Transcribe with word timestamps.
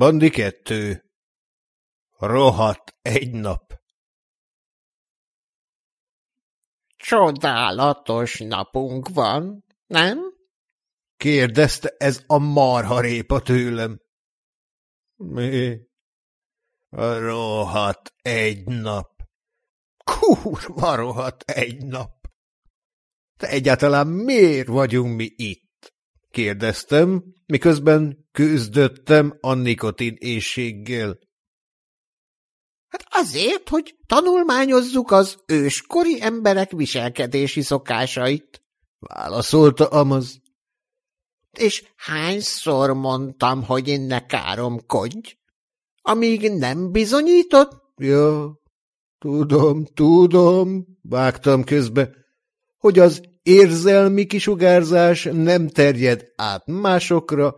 Bandi 0.00 0.30
kettő. 0.30 1.10
Rohat 2.18 2.96
egy 3.02 3.32
nap. 3.32 3.74
Csodálatos 6.96 8.38
napunk 8.38 9.08
van, 9.08 9.64
nem? 9.86 10.18
Kérdezte 11.16 11.94
ez 11.98 12.24
a 12.26 12.38
marharépa 12.38 13.40
tőlem. 13.40 14.00
Mi? 15.16 15.80
Rohat 17.18 18.14
egy 18.22 18.64
nap. 18.64 19.22
Kurva 20.04 20.94
rohat 20.94 21.42
egy 21.42 21.84
nap. 21.84 22.26
Te 23.36 23.48
egyáltalán 23.48 24.06
miért 24.06 24.68
vagyunk 24.68 25.16
mi 25.16 25.32
itt? 25.36 25.69
Kérdeztem, 26.30 27.24
miközben 27.46 28.28
küzdöttem 28.32 29.38
a 29.40 29.54
nikotin 29.54 30.16
éjséggel. 30.18 31.18
Hát 32.88 33.06
azért, 33.10 33.68
hogy 33.68 33.96
tanulmányozzuk 34.06 35.10
az 35.10 35.38
őskori 35.46 36.22
emberek 36.22 36.70
viselkedési 36.70 37.62
szokásait. 37.62 38.62
Válaszolta 38.98 39.86
Amaz. 39.86 40.40
És 41.58 41.84
hányszor 41.96 42.94
mondtam, 42.94 43.64
hogy 43.64 44.00
ne 44.06 44.26
káromkodj? 44.26 45.36
Amíg 46.02 46.52
nem 46.52 46.90
bizonyított? 46.90 47.82
Ja, 47.96 48.58
tudom, 49.18 49.84
tudom, 49.84 50.86
vágtam 51.02 51.64
közbe, 51.64 52.10
hogy 52.78 52.98
az 52.98 53.29
érzelmi 53.42 54.26
kisugárzás 54.26 55.28
nem 55.32 55.68
terjed 55.68 56.32
át 56.36 56.66
másokra, 56.66 57.54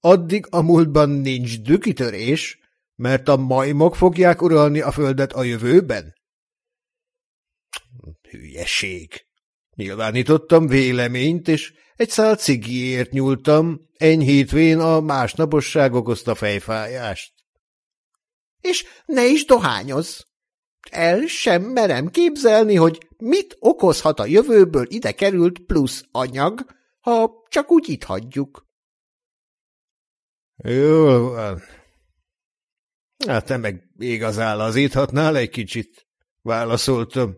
addig 0.00 0.46
a 0.50 0.60
múltban 0.60 1.08
nincs 1.08 1.60
dükitörés, 1.60 2.58
mert 2.94 3.28
a 3.28 3.36
majmok 3.36 3.96
fogják 3.96 4.42
uralni 4.42 4.80
a 4.80 4.90
földet 4.90 5.32
a 5.32 5.42
jövőben? 5.42 6.14
Hülyeség! 8.30 9.26
Nyilvánítottam 9.74 10.66
véleményt, 10.66 11.48
és 11.48 11.72
egy 11.96 12.10
szál 12.10 12.36
cigiért 12.36 13.10
nyúltam, 13.10 13.80
enyhítvén 13.96 14.78
a 14.78 15.00
másnaposság 15.00 15.94
okozta 15.94 16.34
fejfájást. 16.34 17.32
És 18.60 18.84
ne 19.04 19.26
is 19.26 19.44
dohányoz! 19.44 20.26
El 20.90 21.26
sem 21.26 21.62
merem 21.62 22.08
képzelni, 22.08 22.74
hogy 22.74 23.05
mit 23.18 23.56
okozhat 23.58 24.20
a 24.20 24.26
jövőből 24.26 24.86
ide 24.88 25.12
került 25.12 25.58
plusz 25.58 26.04
anyag, 26.10 26.66
ha 27.00 27.32
csak 27.48 27.70
úgy 27.70 27.88
itt 27.88 28.04
hagyjuk. 28.04 28.66
Jól 30.56 31.30
van. 31.30 31.60
Hát 33.26 33.44
te 33.46 33.56
meg 33.56 33.90
igazán 33.98 34.56
lazíthatnál 34.56 35.36
egy 35.36 35.50
kicsit, 35.50 36.06
válaszoltam. 36.40 37.36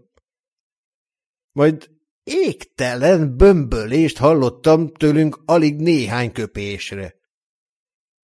Majd 1.53 1.91
égtelen 2.23 3.37
bömbölést 3.37 4.19
hallottam 4.19 4.93
tőlünk 4.93 5.43
alig 5.45 5.77
néhány 5.77 6.33
köpésre. 6.33 7.15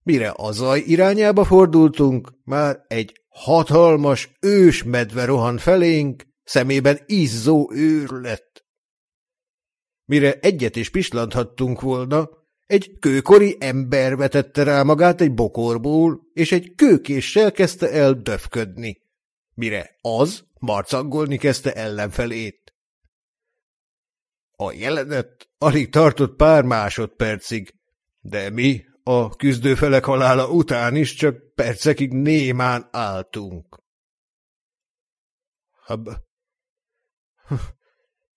Mire 0.02 0.30
a 0.30 0.76
irányába 0.76 1.44
fordultunk, 1.44 2.32
már 2.44 2.84
egy 2.86 3.22
hatalmas 3.28 4.36
ősmedve 4.40 5.24
rohan 5.24 5.58
felénk, 5.58 6.24
szemében 6.44 6.98
izzó 7.06 7.70
őrület. 7.72 8.64
Mire 10.04 10.38
egyet 10.40 10.76
is 10.76 10.90
pislanthattunk 10.90 11.80
volna, 11.80 12.28
egy 12.66 12.98
kőkori 12.98 13.56
ember 13.60 14.16
vetette 14.16 14.62
rá 14.62 14.82
magát 14.82 15.20
egy 15.20 15.34
bokorból, 15.34 16.20
és 16.32 16.52
egy 16.52 16.74
kőkéssel 16.74 17.52
kezdte 17.52 17.90
el 17.90 18.12
döfködni, 18.12 19.02
mire 19.54 19.98
az 20.00 20.44
marcangolni 20.58 21.38
kezdte 21.38 21.72
ellenfelét. 21.72 22.74
A 24.56 24.72
jelenet 24.72 25.48
alig 25.58 25.90
tartott 25.90 26.36
pár 26.36 26.64
másodpercig, 26.64 27.74
de 28.20 28.50
mi 28.50 28.84
a 29.02 29.36
küzdőfelek 29.36 30.04
halála 30.04 30.48
után 30.48 30.96
is 30.96 31.14
csak 31.14 31.54
percekig 31.54 32.12
némán 32.12 32.88
álltunk. 32.90 33.82
Hab... 35.70 36.08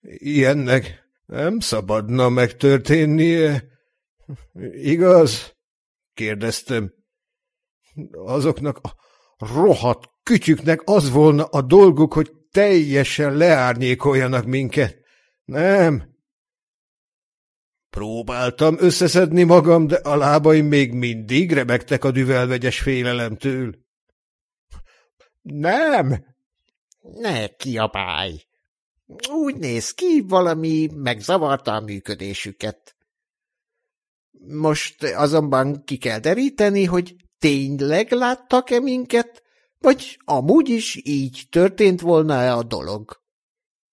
Ilyennek 0.00 1.08
nem 1.26 1.58
szabadna 1.58 2.28
megtörténnie, 2.28 3.64
igaz? 4.72 5.56
kérdeztem. 6.14 6.92
Azoknak 8.10 8.78
a 8.82 8.94
rohadt 9.36 10.10
kütyüknek 10.22 10.80
az 10.84 11.10
volna 11.10 11.44
a 11.44 11.62
dolguk, 11.62 12.12
hogy 12.12 12.32
teljesen 12.50 13.36
leárnyékoljanak 13.36 14.44
minket. 14.44 14.96
Nem, 15.44 16.18
Próbáltam 17.90 18.76
összeszedni 18.78 19.42
magam, 19.42 19.86
de 19.86 19.96
a 19.96 20.16
lábaim 20.16 20.66
még 20.66 20.92
mindig 20.92 21.52
remegtek 21.52 22.04
a 22.04 22.10
düvelvegyes 22.10 22.80
félelemtől. 22.80 23.74
Nem! 25.42 26.24
Ne 27.00 27.46
kiabálj! 27.46 28.47
Úgy 29.30 29.56
néz 29.56 29.90
ki, 29.90 30.24
valami 30.26 30.88
megzavarta 30.94 31.72
a 31.72 31.80
működésüket. 31.80 32.96
Most 34.48 35.02
azonban 35.02 35.84
ki 35.84 35.98
kell 35.98 36.18
deríteni, 36.18 36.84
hogy 36.84 37.16
tényleg 37.38 38.10
láttak-e 38.10 38.80
minket, 38.80 39.42
vagy 39.78 40.20
amúgy 40.24 40.68
is 40.68 41.00
így 41.04 41.46
történt 41.50 42.00
volna-e 42.00 42.54
a 42.54 42.62
dolog? 42.62 43.22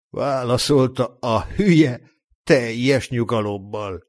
Válaszolta 0.10 1.18
a 1.20 1.46
hülye, 1.46 2.02
teljes 2.44 3.10
nyugalommal. 3.10 4.04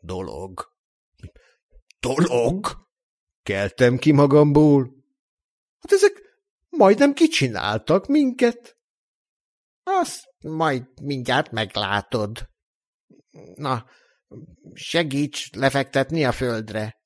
Dolog. 0.00 0.72
Dolog? 2.00 2.66
Keltem 3.42 3.98
ki 3.98 4.12
magamból. 4.12 4.94
Hát 5.78 5.92
ezek 5.92 6.22
majdnem 6.68 7.12
kicsináltak 7.12 8.06
minket. 8.06 8.76
Azt 9.84 10.34
majd 10.40 11.02
mindjárt 11.02 11.50
meglátod. 11.50 12.48
Na, 13.54 13.84
segíts 14.72 15.52
lefektetni 15.52 16.24
a 16.24 16.32
földre, 16.32 16.96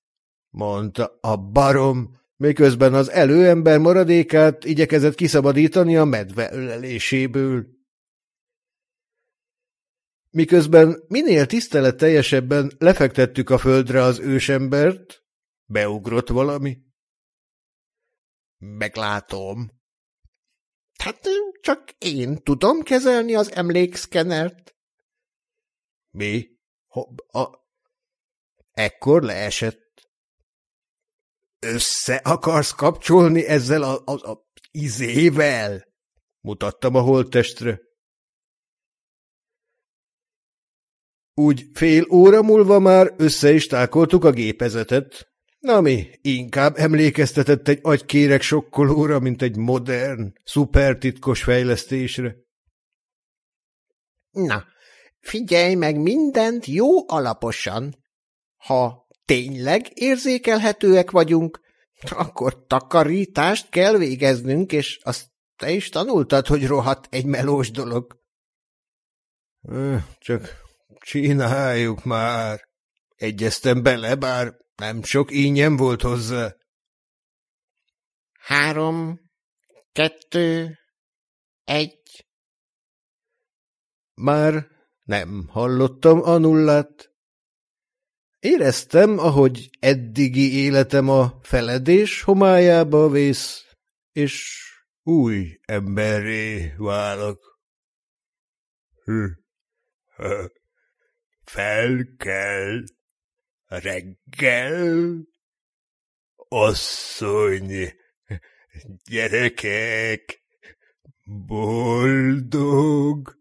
mondta 0.48 1.18
a 1.20 1.36
barom, 1.36 2.20
miközben 2.36 2.94
az 2.94 3.10
előember 3.10 3.78
maradékát 3.78 4.64
igyekezett 4.64 5.14
kiszabadítani 5.14 5.96
a 5.96 6.04
medve 6.04 6.52
öleléséből. 6.52 7.66
Miközben 10.30 11.04
minél 11.08 11.46
tiszteletteljesebben 11.46 12.72
lefektettük 12.78 13.50
a 13.50 13.58
földre 13.58 14.02
az 14.02 14.18
ősembert, 14.18 15.22
beugrott 15.64 16.28
valami. 16.28 16.78
Meglátom. 18.58 19.77
Hát 20.98 21.28
csak 21.60 21.90
én 21.98 22.36
tudom 22.36 22.82
kezelni 22.82 23.34
az 23.34 23.52
emlékszkenert. 23.52 24.74
Mi? 26.10 26.48
A... 27.26 27.46
Ekkor 28.70 29.22
leesett. 29.22 29.86
Össze 31.58 32.14
akarsz 32.14 32.70
kapcsolni 32.70 33.44
ezzel 33.44 33.82
a, 33.82 34.02
a, 34.04 34.30
a 34.30 34.46
izével? 34.70 35.84
Mutattam 36.40 36.94
a 36.94 37.00
holttestre. 37.00 37.80
Úgy 41.34 41.64
fél 41.72 42.06
óra 42.10 42.42
múlva 42.42 42.78
már 42.78 43.14
össze 43.16 43.52
is 43.52 43.66
tákoltuk 43.66 44.24
a 44.24 44.30
gépezetet, 44.30 45.28
ami 45.68 46.10
inkább 46.22 46.76
emlékeztetett 46.76 47.68
egy 47.68 47.78
agykérek 47.82 48.42
sokkolóra, 48.42 49.18
mint 49.18 49.42
egy 49.42 49.56
modern, 49.56 50.32
szupertitkos 50.44 51.42
fejlesztésre. 51.42 52.36
Na, 54.30 54.64
figyelj 55.20 55.74
meg 55.74 56.00
mindent 56.00 56.66
jó 56.66 57.10
alaposan. 57.10 57.96
Ha 58.56 59.08
tényleg 59.24 59.86
érzékelhetőek 59.94 61.10
vagyunk, 61.10 61.60
akkor 62.10 62.66
takarítást 62.66 63.68
kell 63.68 63.96
végeznünk, 63.96 64.72
és 64.72 65.00
azt 65.02 65.30
te 65.56 65.70
is 65.70 65.88
tanultad, 65.88 66.46
hogy 66.46 66.66
rohadt 66.66 67.06
egy 67.10 67.24
melós 67.24 67.70
dolog. 67.70 68.20
Csak 70.18 70.66
Csináljuk 71.00 72.04
már. 72.04 72.68
Egyeztem 73.16 73.82
bele, 73.82 74.14
bár 74.14 74.56
nem 74.78 75.02
sok 75.02 75.32
ínyem 75.32 75.76
volt 75.76 76.02
hozzá. 76.02 76.56
Három, 78.32 79.20
kettő, 79.92 80.78
egy. 81.64 82.26
Már 84.14 84.66
nem 85.04 85.48
hallottam 85.48 86.22
a 86.22 86.38
nullát. 86.38 87.12
Éreztem, 88.38 89.18
ahogy 89.18 89.70
eddigi 89.78 90.52
életem 90.52 91.08
a 91.08 91.38
feledés 91.42 92.22
homályába 92.22 93.08
vész, 93.08 93.64
és 94.12 94.64
új 95.02 95.58
emberré 95.62 96.74
válok. 96.76 97.60
Hm. 99.04 99.26
Fel 101.44 102.14
kell 102.16 102.82
reggel, 103.68 105.22
asszony, 106.48 107.94
gyerekek, 109.04 110.42
boldog. 111.24 113.36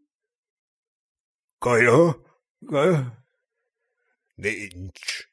Kaja, 1.58 2.22
kaja, 2.66 3.26
nincs, 4.36 5.28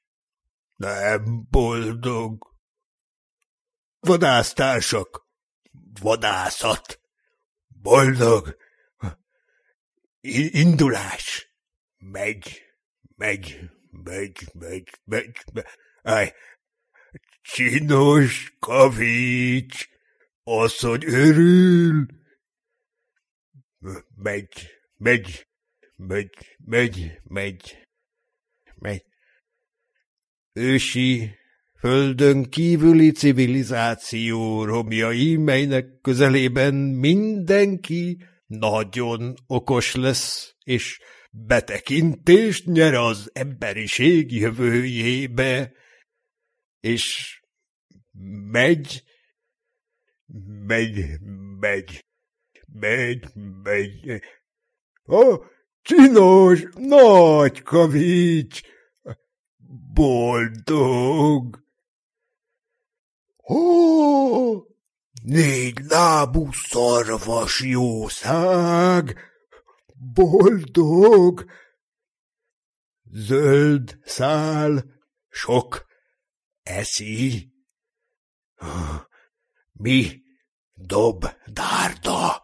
nem 0.77 1.47
boldog. 1.51 2.53
Vadásztársak, 4.01 5.27
vadászat, 6.01 7.01
boldog, 7.69 8.57
indulás, 10.51 11.55
megy, 11.99 12.63
megy, 13.17 13.71
megy, 14.03 14.49
megy, 14.53 14.91
megy, 15.05 15.37
megy. 15.53 15.67
Aj, 16.03 16.35
csinos 17.43 18.57
kavics, 18.59 19.89
asszony 20.43 21.05
örül. 21.05 22.07
Megy, 24.15 24.71
megy, 24.97 25.49
megy, 25.97 26.57
megy, 26.65 27.21
megy, 27.25 27.87
megy. 28.75 29.05
Ősi, 30.53 31.35
földön 31.79 32.51
kívüli 32.51 33.11
civilizáció 33.11 34.65
romjai, 34.65 35.37
melynek 35.37 36.01
közelében 36.01 36.75
mindenki 36.75 38.25
nagyon 38.47 39.35
okos 39.47 39.95
lesz, 39.95 40.55
és 40.65 41.01
betekintést 41.37 42.67
nyer 42.67 42.95
az 42.95 43.31
emberiség 43.33 44.33
jövőjébe, 44.33 45.73
és 46.81 47.39
megy, 48.51 49.03
megy, 50.67 51.19
megy, 51.61 52.05
megy, 52.73 53.25
megy. 53.63 54.23
A 55.05 55.39
csinos 55.83 56.63
nagy 56.75 57.63
kavics, 57.63 58.61
boldog. 59.93 61.63
Ó, 63.49 64.55
négy 65.23 65.79
lábú 65.89 66.49
szarvas 66.53 67.61
jószág, 67.61 69.19
boldog, 70.13 71.45
zöld 73.03 73.99
szál, 74.03 74.85
sok 75.29 75.87
eszi. 76.63 77.53
Mi 79.73 80.23
dob 80.75 81.25
dárda? 81.47 82.43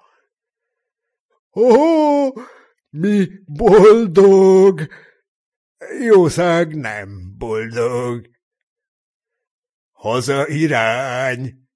Ó, 1.50 2.32
mi 2.90 3.28
boldog, 3.46 4.88
jószág 6.00 6.74
nem 6.74 7.36
boldog. 7.38 8.28
Haza 9.90 10.48
irány, 10.48 11.68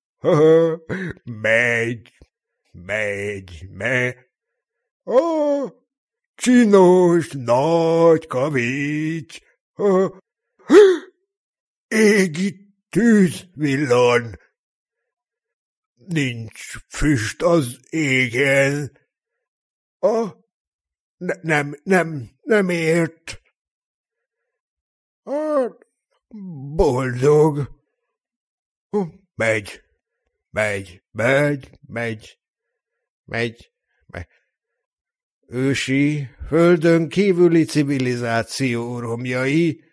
megy, 1.24 2.18
megy, 2.70 3.66
megy. 3.70 4.32
Ó, 5.04 5.66
csinos 6.34 7.30
nagy 7.30 8.26
kavics, 8.26 9.38
égi 11.88 12.74
tűz 12.88 13.48
villan. 13.54 14.38
Nincs 15.94 16.76
füst 16.88 17.42
az 17.42 17.80
égen. 17.90 18.98
A, 19.98 20.32
ne, 21.16 21.34
nem, 21.42 21.80
nem, 21.82 22.30
nem 22.42 22.68
ért. 22.68 23.42
A, 25.22 25.68
boldog. 26.74 27.82
Megy, 29.34 29.82
megy, 30.50 31.02
megy, 31.10 31.78
megy, 31.86 32.38
megy, 33.24 33.72
megy. 34.06 34.26
Ősi, 35.46 36.28
földön 36.46 37.08
kívüli 37.08 37.64
civilizáció 37.64 38.98
romjai, 38.98 39.84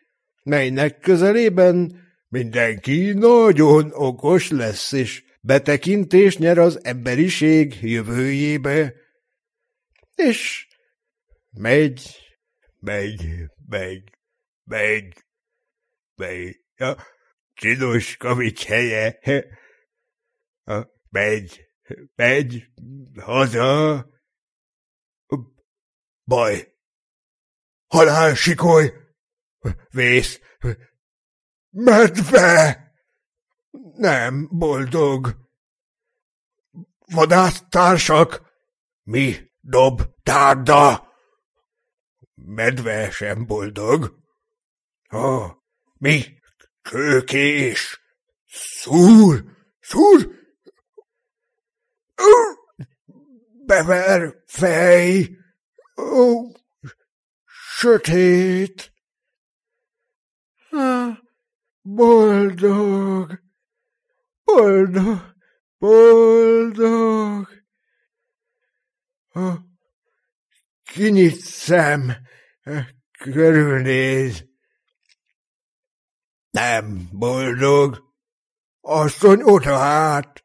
melynek 0.43 0.99
közelében 0.99 1.99
mindenki 2.27 3.13
nagyon 3.13 3.89
okos 3.93 4.49
lesz, 4.49 4.91
és 4.91 5.23
betekintés 5.41 6.37
nyer 6.37 6.57
az 6.57 6.83
emberiség 6.83 7.77
jövőjébe. 7.81 8.93
És 10.15 10.67
megy, 11.51 12.19
megy, 12.79 13.45
megy, 13.67 14.03
megy, 14.63 15.13
megy. 16.15 16.59
A 16.75 16.95
csinos 17.53 18.17
kavics 18.17 18.65
helye. 18.65 19.19
A, 20.63 20.87
megy, 21.09 21.65
megy, 22.15 22.65
haza. 23.19 24.09
Baj. 26.31 26.73
Halál 27.87 28.35
sikoly. 28.35 28.93
Vész. 29.89 30.39
Medve. 31.69 32.91
Nem 33.93 34.47
boldog. 34.51 35.35
Vadásztársak. 36.99 38.41
Mi 39.03 39.51
dob 39.59 40.01
tárda. 40.23 41.07
Medve 42.33 43.11
sem 43.11 43.45
boldog. 43.45 44.19
Ó, 45.13 45.45
mi 45.97 46.23
kőkés. 46.81 48.01
Szúr, 48.47 49.43
szúr. 49.79 50.35
Bever 53.65 54.43
fej. 54.45 55.40
Ó, 56.01 56.51
sötét. 57.77 58.93
Ah, 60.69 61.17
boldog, 61.81 63.39
boldog, 64.43 65.35
boldog. 65.77 67.49
Ah, 69.31 69.57
kinyit 70.83 71.39
szem, 71.39 72.11
körülnéz. 73.19 74.45
Nem 76.49 77.09
boldog. 77.11 78.09
Asszony 78.81 79.41
oda 79.41 79.75
át. 79.75 80.43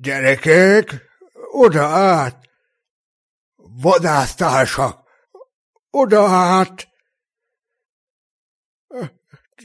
Gyerekek, 0.00 1.02
oda 1.50 1.84
át. 1.84 2.45
Vadásztársak, 3.80 5.08
oda 5.90 6.28
át. 6.28 6.88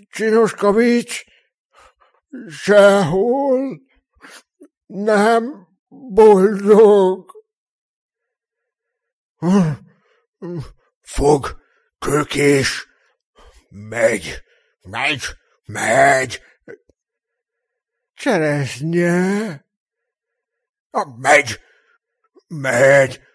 Csinos 0.10 0.54
kavics, 0.54 1.24
sehol 2.50 3.82
nem 4.86 5.68
boldog. 5.88 7.32
Fog, 11.02 11.62
kökés, 12.00 12.88
megy, 13.70 14.44
megy, 14.82 15.24
megy. 15.66 16.42
Cseresznye, 18.14 19.66
megy, 21.18 21.60
megy, 22.48 23.30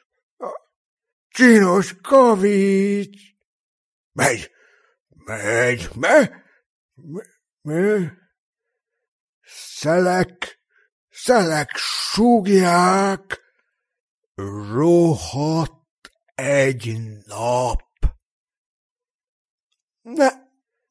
csinos 1.37 1.97
kavics, 2.01 3.21
megy, 4.13 4.51
megy, 5.09 5.89
megy, 5.95 6.31
megy, 7.63 8.11
szelek, 9.43 10.61
szelek 11.09 11.71
súgják, 12.13 13.41
rohadt 14.35 16.13
egy 16.35 16.97
nap. 17.27 17.83
Ne, 20.03 20.29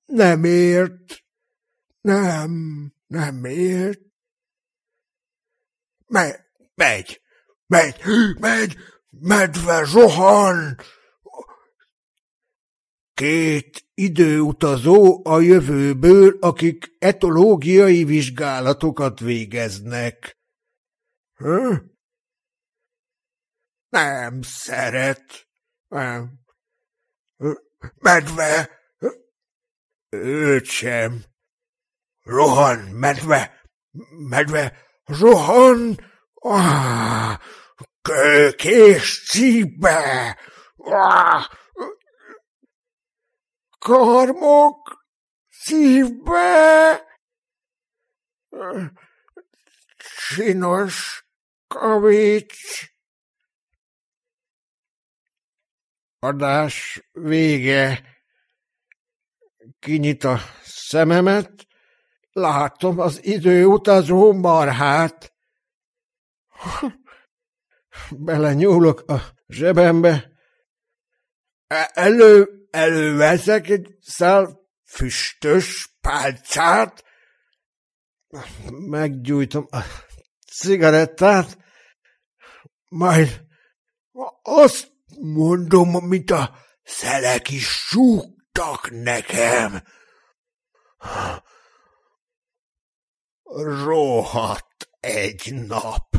Nem 0.05 0.43
ért. 0.43 1.23
Nem, 2.01 2.93
nem 3.07 3.45
ért. 3.45 4.01
Me 6.05 6.45
megy, 6.75 7.21
megy, 7.67 8.01
megy, 8.39 8.77
medve 9.19 9.83
zsohan! 9.85 10.77
Két 13.13 13.85
időutazó 13.93 15.21
a 15.25 15.39
jövőből, 15.39 16.37
akik 16.39 16.95
etológiai 16.99 18.03
vizsgálatokat 18.03 19.19
végeznek. 19.19 20.37
Hm? 21.35 21.75
Nem 23.89 24.41
szeret. 24.41 25.47
Nem. 25.87 26.39
Medve. 27.99 28.69
Őt 30.09 30.65
sem. 30.65 31.23
Rohan, 32.23 32.79
medve. 32.79 33.61
Medve. 34.29 34.77
Rohan. 35.03 35.97
Ah, 36.33 37.39
kőkés 38.05 39.29
cíbe. 39.29 40.37
Ah, 40.77 41.45
karmok 43.79 45.07
szívbe. 45.49 47.03
Csinos 50.27 51.25
kavics. 51.67 52.93
Adás 56.19 57.01
vége. 57.11 58.13
Kinyit 59.79 60.23
a 60.23 60.39
szememet, 60.63 61.67
látom 62.31 62.99
az 62.99 63.23
időutazó 63.23 64.33
marhát. 64.33 65.33
Belenyúlok 68.09 69.03
a 69.07 69.21
zsebembe. 69.47 70.31
E, 71.67 71.91
elő, 71.93 72.67
előveszek 72.69 73.69
egy 73.69 73.97
szál 74.01 74.59
füstös 74.83 75.97
pálcát, 76.01 77.03
meggyújtom 78.69 79.67
a 79.69 79.79
cigarettát, 80.51 81.57
majd 82.87 83.43
azt 84.41 84.91
mondom, 85.21 85.95
amit 85.95 86.31
a 86.31 86.55
szelek 86.83 87.49
is 87.49 87.67
súgtak 87.67 88.89
nekem. 88.91 89.83
Rohadt 93.83 94.89
egy 94.99 95.53
nap. 95.53 96.15